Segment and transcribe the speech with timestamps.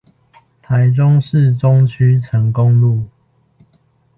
[0.63, 3.05] 台中市中區成功路